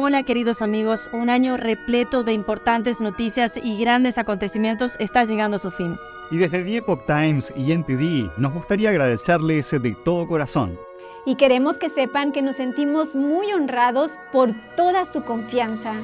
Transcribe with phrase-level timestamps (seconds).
[0.00, 5.58] Hola queridos amigos, un año repleto de importantes noticias y grandes acontecimientos está llegando a
[5.58, 5.98] su fin.
[6.30, 10.78] Y desde The Epoch Times y NTD nos gustaría agradecerles de todo corazón.
[11.26, 15.94] Y queremos que sepan que nos sentimos muy honrados por toda su confianza.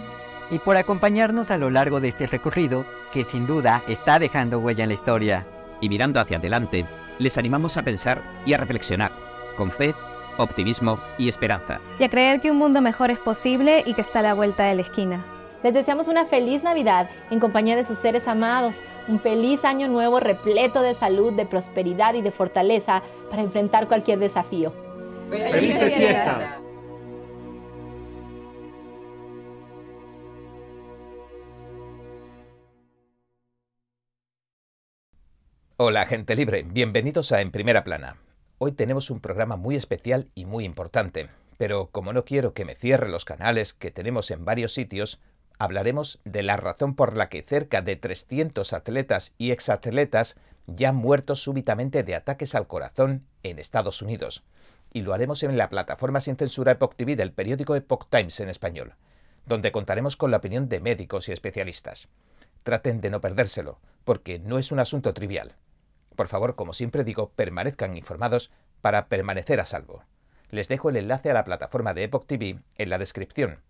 [0.51, 4.83] Y por acompañarnos a lo largo de este recorrido que sin duda está dejando huella
[4.83, 5.47] en la historia.
[5.81, 6.85] Y mirando hacia adelante,
[7.21, 9.13] les animamos a pensar y a reflexionar,
[9.57, 9.95] con fe,
[10.37, 11.81] optimismo y esperanza.
[11.99, 14.65] Y a creer que un mundo mejor es posible y que está a la vuelta
[14.65, 15.25] de la esquina.
[15.63, 20.21] Les deseamos una feliz Navidad en compañía de sus seres amados, un feliz año nuevo
[20.21, 24.75] repleto de salud, de prosperidad y de fortaleza para enfrentar cualquier desafío.
[25.31, 26.61] ¡Felices fiestas!
[35.77, 38.17] Hola gente libre, bienvenidos a En Primera Plana.
[38.59, 42.77] Hoy tenemos un programa muy especial y muy importante, pero como no quiero que me
[42.77, 45.21] cierre los canales que tenemos en varios sitios,
[45.59, 50.37] hablaremos de la razón por la que cerca de 300 atletas y exatletas
[50.69, 54.45] ya han muerto súbitamente de ataques al corazón en Estados Unidos.
[54.93, 58.49] Y lo haremos en la plataforma sin censura Epoch TV del periódico Epoch Times en
[58.49, 58.95] español,
[59.47, 62.09] donde contaremos con la opinión de médicos y especialistas.
[62.63, 65.57] Traten de no perdérselo, porque no es un asunto trivial.
[66.17, 70.05] Por favor, como siempre digo, permanezcan informados para permanecer a salvo.
[70.51, 73.63] Les dejo el enlace a la plataforma de Epoch TV en la descripción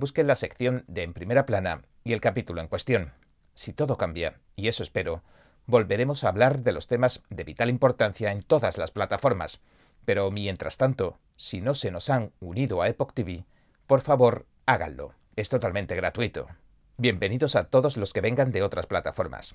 [0.00, 3.12] busquen la sección de En Primera Plana y el capítulo en cuestión.
[3.54, 5.22] Si todo cambia, y eso espero,
[5.66, 9.60] volveremos a hablar de los temas de vital importancia en todas las plataformas.
[10.06, 13.44] Pero mientras tanto, si no se nos han unido a Epoch TV,
[13.86, 15.12] por favor, háganlo.
[15.36, 16.46] Es totalmente gratuito.
[16.96, 19.54] Bienvenidos a todos los que vengan de otras plataformas.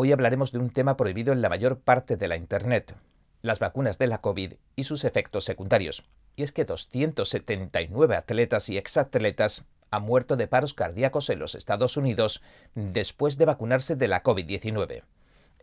[0.00, 2.94] Hoy hablaremos de un tema prohibido en la mayor parte de la Internet,
[3.42, 6.04] las vacunas de la COVID y sus efectos secundarios
[6.36, 11.96] y es que 279 atletas y exatletas han muerto de paros cardíacos en los Estados
[11.96, 12.44] Unidos
[12.76, 15.02] después de vacunarse de la COVID-19.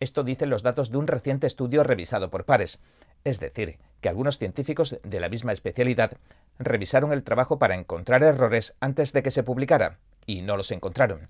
[0.01, 2.81] Esto dicen los datos de un reciente estudio revisado por pares,
[3.23, 6.11] es decir, que algunos científicos de la misma especialidad
[6.59, 11.29] revisaron el trabajo para encontrar errores antes de que se publicara, y no los encontraron.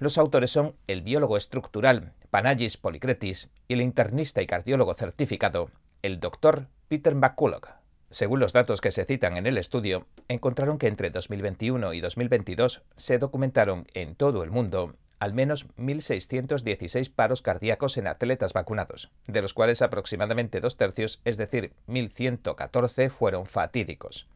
[0.00, 6.20] Los autores son el biólogo estructural Panagis Policretis y el internista y cardiólogo certificado, el
[6.20, 7.68] doctor Peter McCulloch.
[8.08, 12.80] Según los datos que se citan en el estudio, encontraron que entre 2021 y 2022
[12.96, 19.42] se documentaron en todo el mundo al menos 1.616 paros cardíacos en atletas vacunados, de
[19.42, 24.26] los cuales aproximadamente dos tercios, es decir, 1.114, fueron fatídicos.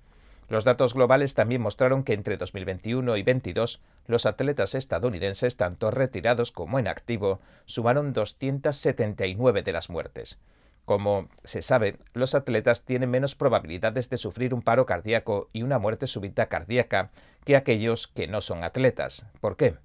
[0.49, 6.53] Los datos globales también mostraron que entre 2021 y 2022 los atletas estadounidenses, tanto retirados
[6.53, 10.39] como en activo, sumaron 279 de las muertes.
[10.85, 15.79] Como se sabe, los atletas tienen menos probabilidades de sufrir un paro cardíaco y una
[15.79, 17.11] muerte súbita cardíaca
[17.45, 19.27] que aquellos que no son atletas.
[19.41, 19.77] ¿Por qué?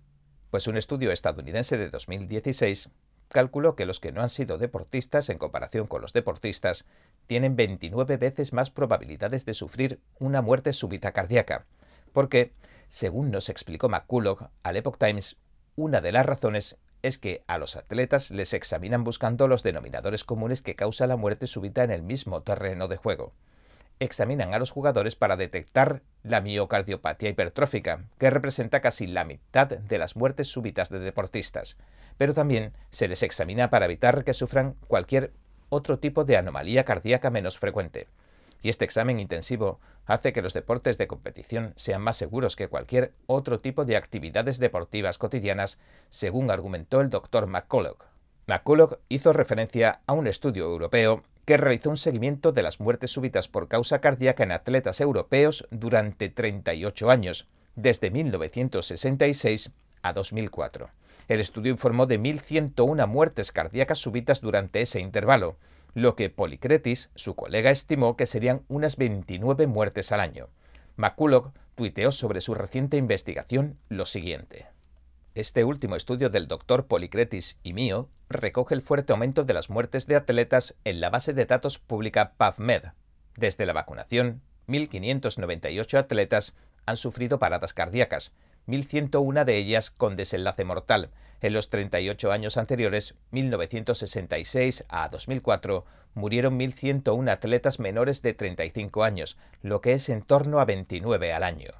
[0.51, 2.89] Pues un estudio estadounidense de 2016
[3.29, 6.85] calculó que los que no han sido deportistas en comparación con los deportistas
[7.29, 11.67] tienen 29 veces más probabilidades de sufrir una muerte súbita cardíaca.
[12.11, 12.53] Porque,
[12.87, 15.37] según nos explicó McCulloch al Epoch Times,
[15.75, 20.63] una de las razones es que a los atletas les examinan buscando los denominadores comunes
[20.63, 23.31] que causan la muerte súbita en el mismo terreno de juego.
[23.99, 29.97] Examinan a los jugadores para detectar la miocardiopatía hipertrófica, que representa casi la mitad de
[29.99, 31.77] las muertes súbitas de deportistas,
[32.17, 35.31] pero también se les examina para evitar que sufran cualquier
[35.69, 38.07] otro tipo de anomalía cardíaca menos frecuente
[38.61, 43.13] y este examen intensivo hace que los deportes de competición sean más seguros que cualquier
[43.27, 45.77] otro tipo de actividades deportivas cotidianas,
[46.09, 48.05] según argumentó el doctor McCulloch.
[48.47, 53.47] McCulloch hizo referencia a un estudio europeo que realizó un seguimiento de las muertes súbitas
[53.47, 60.89] por causa cardíaca en atletas europeos durante 38 años, desde 1966 a 2004.
[61.29, 65.57] El estudio informó de 1.101 muertes cardíacas súbitas durante ese intervalo,
[65.93, 70.49] lo que Policretis, su colega, estimó que serían unas 29 muertes al año.
[70.97, 74.67] McCulloch tuiteó sobre su reciente investigación lo siguiente.
[75.35, 80.07] Este último estudio del doctor Policretis y mío recoge el fuerte aumento de las muertes
[80.07, 82.85] de atletas en la base de datos pública PubMed.
[83.35, 86.55] Desde la vacunación, 1.598 atletas
[86.87, 88.33] han sufrido paradas cardíacas,
[88.69, 91.09] 1.101 de ellas con desenlace mortal.
[91.41, 99.37] En los 38 años anteriores, 1966 a 2004, murieron 1.101 atletas menores de 35 años,
[99.63, 101.71] lo que es en torno a 29 al año.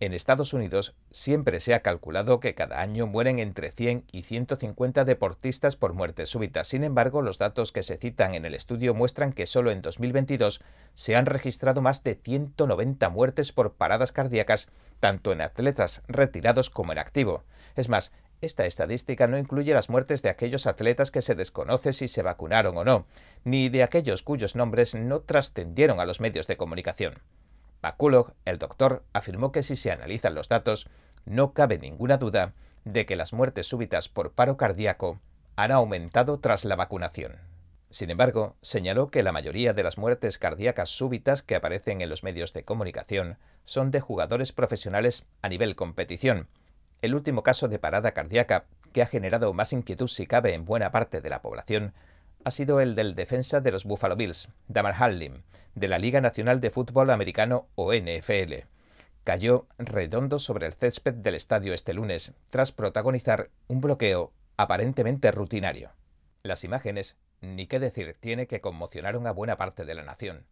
[0.00, 5.04] En Estados Unidos siempre se ha calculado que cada año mueren entre 100 y 150
[5.04, 6.68] deportistas por muertes súbitas.
[6.68, 10.60] Sin embargo, los datos que se citan en el estudio muestran que solo en 2022
[10.94, 14.68] se han registrado más de 190 muertes por paradas cardíacas,
[15.00, 17.42] tanto en atletas retirados como en activo.
[17.74, 22.06] Es más, esta estadística no incluye las muertes de aquellos atletas que se desconoce si
[22.06, 23.06] se vacunaron o no,
[23.42, 27.14] ni de aquellos cuyos nombres no trascendieron a los medios de comunicación.
[27.82, 30.88] McCulloch, el doctor, afirmó que si se analizan los datos,
[31.24, 32.54] no cabe ninguna duda
[32.84, 35.20] de que las muertes súbitas por paro cardíaco
[35.56, 37.36] han aumentado tras la vacunación.
[37.90, 42.22] Sin embargo, señaló que la mayoría de las muertes cardíacas súbitas que aparecen en los
[42.22, 46.48] medios de comunicación son de jugadores profesionales a nivel competición.
[47.00, 50.90] El último caso de parada cardíaca, que ha generado más inquietud si cabe en buena
[50.90, 51.94] parte de la población,
[52.44, 55.42] ha sido el del defensa de los Buffalo Bills, Damar Hamlin,
[55.74, 58.64] de la Liga Nacional de Fútbol Americano o NFL.
[59.24, 65.92] Cayó redondo sobre el césped del estadio este lunes, tras protagonizar un bloqueo aparentemente rutinario.
[66.42, 70.46] Las imágenes, ni qué decir, tiene que conmocionaron a buena parte de la nación.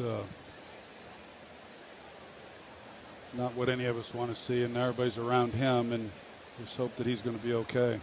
[0.00, 0.45] uh,
[3.34, 6.10] not what any of us want to see, and everybody's around him, and
[6.62, 8.00] just hope that he's going to be okay.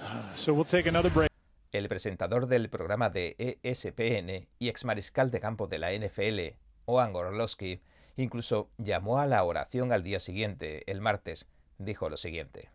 [0.34, 1.28] So we'll take another break.
[1.72, 6.56] El presentador del programa de ESPN y ex mariscal de campo de la NFL,
[6.86, 7.82] Owen Orlowski,
[8.16, 11.46] incluso llamó a la oración al día siguiente, el martes,
[11.76, 12.70] dijo lo siguiente.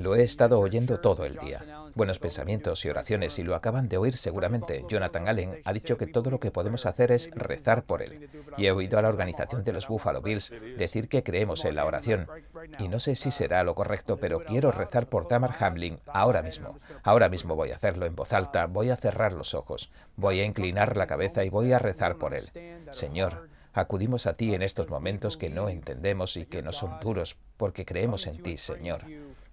[0.00, 1.64] Lo he estado oyendo todo el día.
[1.94, 4.84] Buenos pensamientos y oraciones y lo acaban de oír seguramente.
[4.88, 8.28] Jonathan Allen ha dicho que todo lo que podemos hacer es rezar por él.
[8.56, 11.84] Y he oído a la organización de los Buffalo Bills decir que creemos en la
[11.84, 12.26] oración.
[12.80, 16.76] Y no sé si será lo correcto, pero quiero rezar por Tamar Hamlin ahora mismo.
[17.04, 20.44] Ahora mismo voy a hacerlo en voz alta, voy a cerrar los ojos, voy a
[20.44, 22.50] inclinar la cabeza y voy a rezar por él.
[22.90, 27.36] Señor, Acudimos a ti en estos momentos que no entendemos y que no son duros,
[27.56, 29.02] porque creemos en ti, Señor.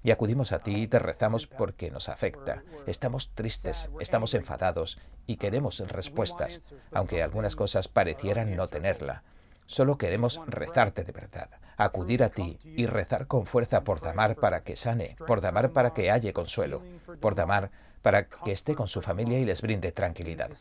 [0.04, 2.64] Y acudimos a ti y te rezamos porque nos afecta.
[2.86, 9.24] Estamos tristes, estamos enfadados y queremos respuestas, aunque algunas cosas parecieran no tenerla.
[9.66, 14.64] Solo queremos rezarte de verdad, acudir a ti y rezar con fuerza por Damar para
[14.64, 16.84] que sane, por Damar para que halle consuelo,
[17.20, 17.72] por Damar
[18.02, 20.52] para que esté con su familia y les brinde tranquilidad.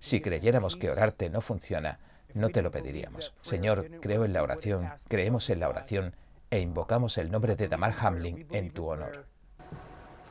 [0.00, 1.98] Si creyéramos que orarte no funciona,
[2.36, 3.34] no te lo pediríamos.
[3.42, 6.14] Señor, creo en la oración, creemos en la oración
[6.50, 9.24] e invocamos el nombre de Damar Hamlin en tu honor.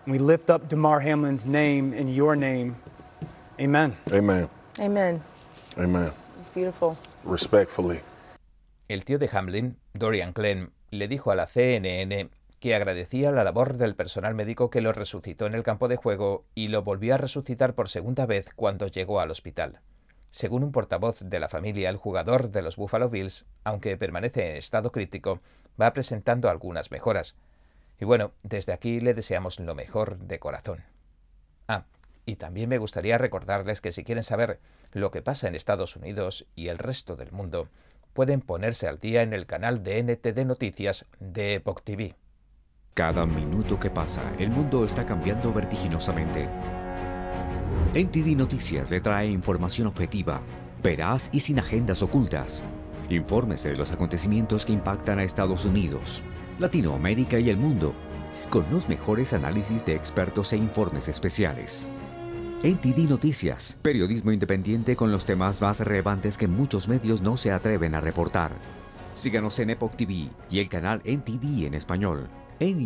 [0.07, 2.75] We lift up Damar Hamlin's name in your name.
[3.60, 3.96] Amen.
[4.13, 4.48] Amen.
[4.80, 5.22] Amen.
[5.78, 6.12] Amen.
[6.38, 6.96] It's beautiful.
[7.25, 8.00] Respectfully.
[8.88, 12.30] El tío de Hamlin, Dorian Clem, le dijo a la CNN
[12.60, 16.46] que agradecía la labor del personal médico que lo resucitó en el campo de juego
[16.54, 19.81] y lo volvió a resucitar por segunda vez cuando llegó al hospital.
[20.36, 24.58] Según un portavoz de la familia, el jugador de los Buffalo Bills, aunque permanece en
[24.58, 25.40] estado crítico,
[25.82, 27.38] va presentando algunas mejoras.
[28.02, 30.84] Y bueno, desde aquí le deseamos lo mejor de corazón.
[31.70, 31.86] Ah,
[32.26, 34.60] y también me gustaría recordarles que si quieren saber
[34.92, 37.70] lo que pasa en Estados Unidos y el resto del mundo,
[38.12, 42.14] pueden ponerse al día en el canal de NTD Noticias de Epoch TV.
[42.94, 46.50] Cada minuto que pasa, el mundo está cambiando vertiginosamente.
[47.95, 50.42] NTD Noticias le trae información objetiva,
[50.83, 52.65] veraz y sin agendas ocultas.
[53.09, 56.21] Infórmese de los acontecimientos que impactan a Estados Unidos,
[56.59, 57.94] Latinoamérica y el mundo,
[58.50, 61.88] con los mejores análisis de expertos e informes especiales.
[62.63, 67.96] NTD Noticias, periodismo independiente con los temas más relevantes que muchos medios no se atreven
[67.96, 68.51] a reportar.
[69.13, 72.27] Síganos en Epoch TV y el canal NTD en español,
[72.60, 72.77] en.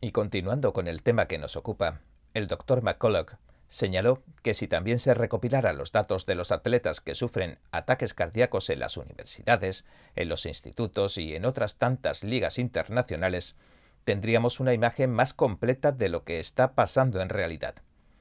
[0.00, 2.00] Y continuando con el tema que nos ocupa,
[2.36, 7.14] el doctor McCulloch señaló que si también se recopilaran los datos de los atletas que
[7.14, 13.56] sufren ataques cardíacos en las universidades, en los institutos y en otras tantas ligas internacionales,
[14.04, 17.76] tendríamos una imagen más completa de lo que está pasando en realidad.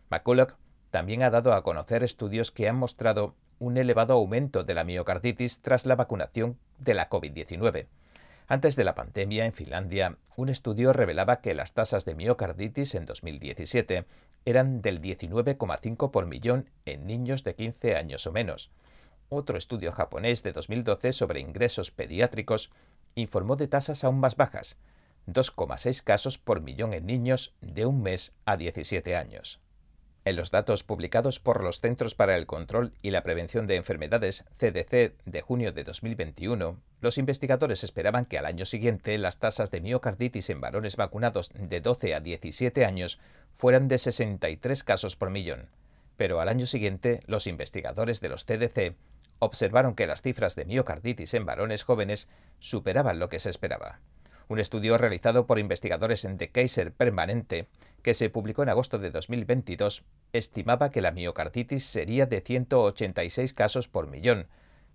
[0.10, 0.56] McCulloch
[0.92, 5.60] también ha dado a conocer estudios que han mostrado un elevado aumento de la miocarditis
[5.60, 7.88] tras la vacunación de la COVID-19.
[8.48, 13.06] Antes de la pandemia, en Finlandia, un estudio revelaba que las tasas de miocarditis en
[13.06, 14.06] 2017
[14.46, 18.70] eran del 19,5 por millón en niños de 15 años o menos.
[19.30, 22.70] Otro estudio japonés de 2012 sobre ingresos pediátricos
[23.16, 24.78] informó de tasas aún más bajas,
[25.26, 29.60] 2,6 casos por millón en niños de un mes a 17 años.
[30.26, 34.44] En los datos publicados por los Centros para el Control y la Prevención de Enfermedades
[34.58, 39.82] CDC de junio de 2021, los investigadores esperaban que al año siguiente las tasas de
[39.82, 43.20] miocarditis en varones vacunados de 12 a 17 años
[43.54, 45.70] fueran de 63 casos por millón.
[46.18, 48.96] Pero al año siguiente, los investigadores de los CDC
[49.38, 54.00] observaron que las cifras de miocarditis en varones jóvenes superaban lo que se esperaba.
[54.48, 57.68] Un estudio realizado por investigadores en The Kaiser Permanente
[58.06, 63.88] que se publicó en agosto de 2022, estimaba que la miocarditis sería de 186 casos
[63.88, 64.48] por millón,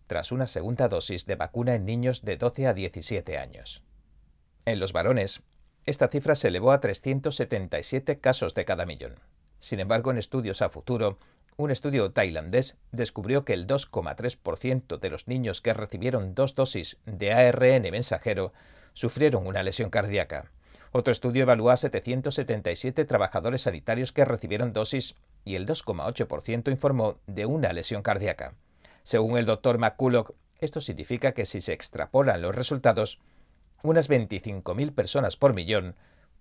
[0.07, 3.83] tras una segunda dosis de vacuna en niños de 12 a 17 años.
[4.64, 5.42] En los varones,
[5.87, 9.16] esta cifra se elevó a 377 casos de cada millón.
[9.59, 11.19] Sin embargo, en estudios a futuro,
[11.61, 17.33] un estudio tailandés descubrió que el 2,3% de los niños que recibieron dos dosis de
[17.33, 18.52] ARN mensajero
[18.93, 20.50] sufrieron una lesión cardíaca.
[20.93, 25.14] Otro estudio evalúa a 777 trabajadores sanitarios que recibieron dosis
[25.45, 28.55] y el 2,8% informó de una lesión cardíaca.
[29.02, 33.21] Según el doctor McCulloch, esto significa que si se extrapolan los resultados,
[33.83, 35.95] unas 25.000 personas por millón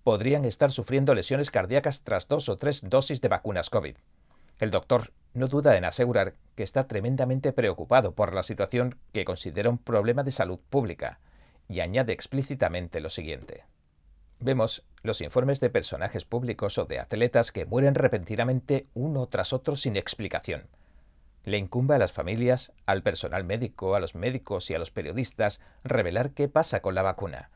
[0.04, 3.96] podrían estar sufriendo lesiones cardíacas tras dos o tres dosis de vacunas COVID.
[4.60, 9.70] El doctor no duda en asegurar que está tremendamente preocupado por la situación que considera
[9.70, 11.20] un problema de salud pública
[11.70, 13.66] y añade explícitamente lo siguiente.
[14.40, 19.76] Vemos los informes de personajes públicos o de atletas que mueren repentinamente uno tras otro
[19.76, 20.68] sin explicación.
[21.46, 25.62] Le incumbe a las familias, al personal médico, a los médicos y a los periodistas
[25.84, 27.50] revelar qué pasa con la vacuna.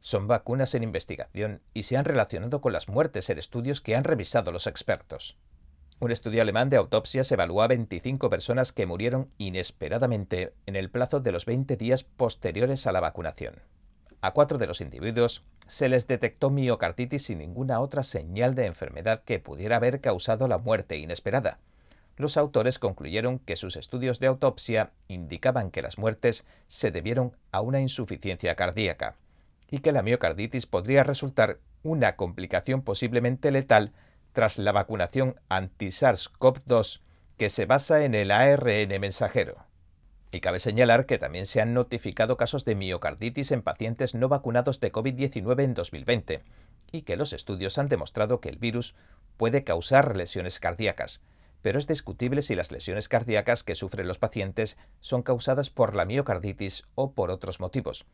[0.00, 4.04] Son vacunas en investigación y se han relacionado con las muertes en estudios que han
[4.04, 5.36] revisado los expertos.
[6.02, 11.20] Un estudio alemán de autopsias evaluó a 25 personas que murieron inesperadamente en el plazo
[11.20, 13.56] de los 20 días posteriores a la vacunación.
[14.22, 19.22] A cuatro de los individuos se les detectó miocarditis sin ninguna otra señal de enfermedad
[19.24, 21.58] que pudiera haber causado la muerte inesperada.
[22.16, 27.60] Los autores concluyeron que sus estudios de autopsia indicaban que las muertes se debieron a
[27.60, 29.16] una insuficiencia cardíaca
[29.70, 33.92] y que la miocarditis podría resultar una complicación posiblemente letal
[34.32, 37.00] tras la vacunación anti-SARS-CoV-2
[37.36, 39.66] que se basa en el ARN mensajero.
[40.32, 44.78] Y cabe señalar que también se han notificado casos de miocarditis en pacientes no vacunados
[44.78, 46.44] de COVID-19 en 2020,
[46.92, 48.94] y que los estudios han demostrado que el virus
[49.36, 51.20] puede causar lesiones cardíacas,
[51.62, 56.04] pero es discutible si las lesiones cardíacas que sufren los pacientes son causadas por la
[56.04, 58.06] miocarditis o por otros motivos.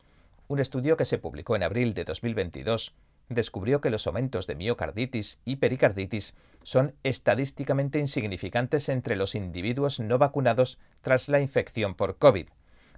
[0.47, 2.95] Un estudio que se publicó en abril de 2022
[3.29, 10.17] descubrió que los aumentos de miocarditis y pericarditis son estadísticamente insignificantes entre los individuos no
[10.17, 12.47] vacunados tras la infección por COVID.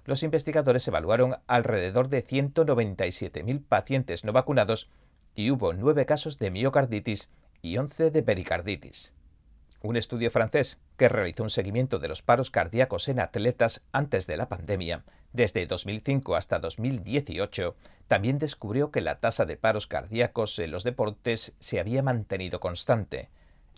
[0.04, 4.88] Los investigadores evaluaron alrededor de 197.000 pacientes no vacunados
[5.34, 7.30] y hubo nueve casos de miocarditis
[7.62, 9.12] y 11 de pericarditis.
[9.82, 14.36] Un estudio francés que realizó un seguimiento de los paros cardíacos en atletas antes de
[14.36, 20.70] la pandemia desde 2005 hasta 2018, también descubrió que la tasa de paros cardíacos en
[20.70, 23.30] los deportes se había mantenido constante.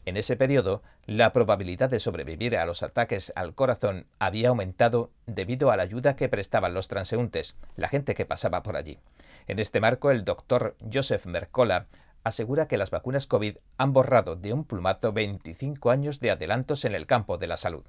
[0.04, 5.70] En ese periodo, la probabilidad de sobrevivir a los ataques al corazón había aumentado debido
[5.70, 8.98] a la ayuda que prestaban los transeúntes, la gente que pasaba por allí.
[9.46, 11.86] En este marco, el doctor Joseph Mercola
[12.24, 16.94] asegura que las vacunas COVID han borrado de un plumazo 25 años de adelantos en
[16.94, 17.84] el campo de la salud.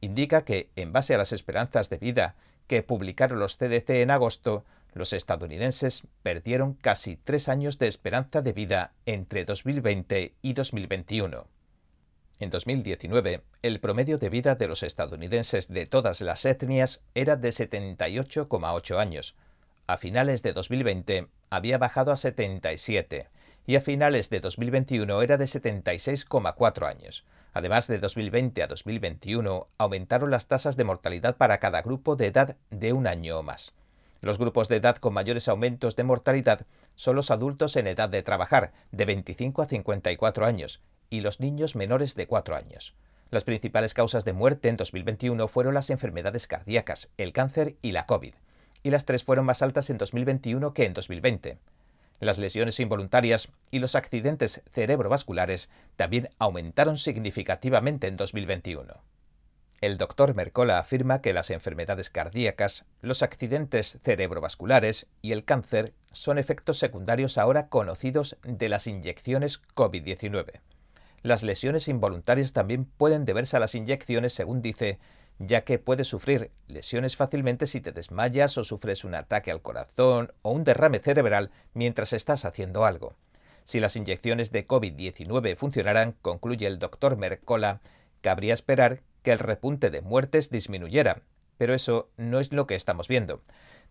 [0.00, 2.34] Indica que, en base a las esperanzas de vida
[2.66, 8.52] que publicaron los CDC en agosto, los estadounidenses perdieron casi tres años de esperanza de
[8.52, 11.46] vida entre 2020 y 2021.
[12.40, 17.48] En 2019, el promedio de vida de los estadounidenses de todas las etnias era de
[17.48, 19.34] 78,8 años.
[19.86, 23.28] A finales de 2020 había bajado a 77
[23.66, 27.24] y a finales de 2021 era de 76,4 años.
[27.52, 32.56] Además, de 2020 a 2021 aumentaron las tasas de mortalidad para cada grupo de edad
[32.70, 33.72] de un año o más.
[34.20, 38.22] Los grupos de edad con mayores aumentos de mortalidad son los adultos en edad de
[38.22, 40.80] trabajar, de 25 a 54 años,
[41.10, 42.94] y los niños menores de 4 años.
[43.30, 48.06] Las principales causas de muerte en 2021 fueron las enfermedades cardíacas, el cáncer y la
[48.06, 48.34] COVID,
[48.82, 51.58] y las tres fueron más altas en 2021 que en 2020.
[52.20, 59.02] Las lesiones involuntarias y los accidentes cerebrovasculares también aumentaron significativamente en 2021.
[59.80, 66.38] El doctor Mercola afirma que las enfermedades cardíacas, los accidentes cerebrovasculares y el cáncer son
[66.38, 70.60] efectos secundarios ahora conocidos de las inyecciones COVID-19.
[71.22, 74.98] Las lesiones involuntarias también pueden deberse a las inyecciones, según dice,
[75.38, 80.32] ya que puedes sufrir lesiones fácilmente si te desmayas o sufres un ataque al corazón
[80.42, 83.14] o un derrame cerebral mientras estás haciendo algo.
[83.64, 87.80] Si las inyecciones de COVID-19 funcionaran, concluye el doctor Mercola,
[88.20, 91.22] cabría esperar que el repunte de muertes disminuyera,
[91.56, 93.40] pero eso no es lo que estamos viendo.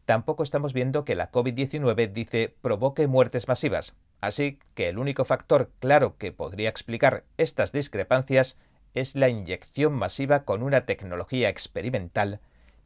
[0.06, 5.72] Tampoco estamos viendo que la COVID-19 dice provoque muertes masivas, así que el único factor
[5.80, 8.58] claro que podría explicar estas discrepancias
[8.94, 12.40] es la inyección masiva con una tecnología experimental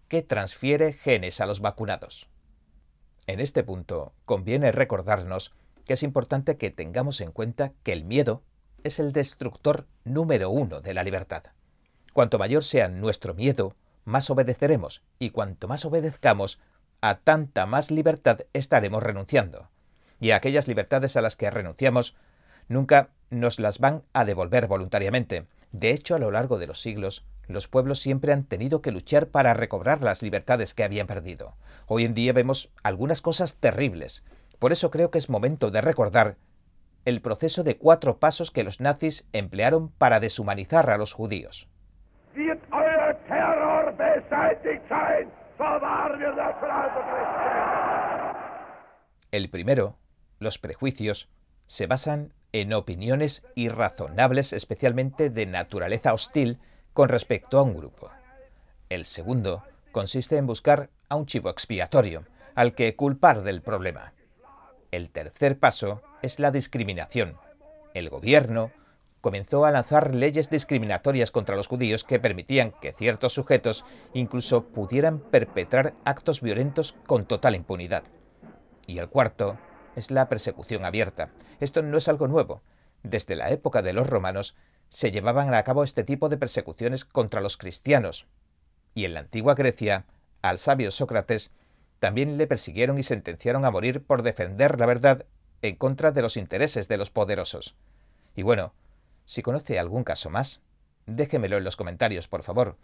[0.07, 2.27] que transfiere genes a los vacunados.
[3.27, 5.53] En este punto, conviene recordarnos
[5.85, 8.43] que es importante que tengamos en cuenta que el miedo
[8.83, 11.43] es el destructor número uno de la libertad.
[12.13, 16.59] Cuanto mayor sea nuestro miedo, más obedeceremos, y cuanto más obedezcamos,
[17.01, 19.69] a tanta más libertad estaremos renunciando.
[20.19, 22.15] Y a aquellas libertades a las que renunciamos,
[22.69, 25.45] nunca nos las van a devolver voluntariamente.
[25.77, 29.27] De hecho, a lo largo de los siglos, los pueblos siempre han tenido que luchar
[29.27, 31.55] para recobrar las libertades que habían perdido.
[31.85, 34.23] Hoy en día vemos algunas cosas terribles.
[34.57, 36.37] Por eso creo que es momento de recordar
[37.05, 41.69] el proceso de cuatro pasos que los nazis emplearon para deshumanizar a los judíos.
[49.31, 49.99] El primero,
[50.39, 51.29] los prejuicios,
[51.67, 56.59] se basan en opiniones irrazonables, especialmente de naturaleza hostil,
[56.93, 58.09] con respecto a un grupo.
[58.89, 64.13] El segundo consiste en buscar a un chivo expiatorio, al que culpar del problema.
[64.91, 67.37] El tercer paso es la discriminación.
[67.93, 68.71] El gobierno
[69.21, 75.19] comenzó a lanzar leyes discriminatorias contra los judíos que permitían que ciertos sujetos incluso pudieran
[75.19, 78.03] perpetrar actos violentos con total impunidad.
[78.85, 79.57] Y el cuarto
[79.97, 81.31] es la persecución abierta.
[81.59, 82.61] Esto no es algo nuevo.
[83.01, 84.55] Desde la época de los romanos
[84.89, 88.27] se llevaban a cabo este tipo de persecuciones contra los cristianos.
[88.93, 90.05] Y en la antigua Grecia,
[90.43, 91.51] al sabio Sócrates
[91.99, 95.25] también le persiguieron y sentenciaron a morir por defender la verdad
[95.63, 97.75] en contra de los intereses de los poderosos.
[98.35, 98.73] Y bueno,
[99.25, 100.61] si conoce algún caso más,
[101.07, 102.77] déjemelo en los comentarios, por favor,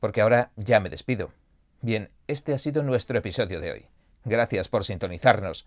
[0.00, 1.32] porque ahora ya me despido.
[1.82, 3.86] Bien, este ha sido nuestro episodio de hoy.
[4.24, 5.66] Gracias por sintonizarnos.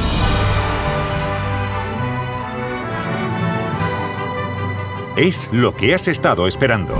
[5.21, 6.95] Es lo que has estado esperando.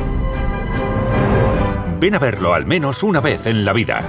[1.99, 4.03] Ven a verlo al menos una vez en la vida.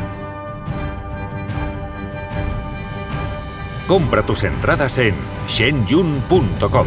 [3.88, 5.14] Compra tus entradas en
[5.48, 6.86] shenyun.com.